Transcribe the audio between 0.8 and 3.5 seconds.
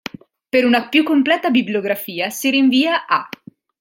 più completa bibliografia, si rinvia a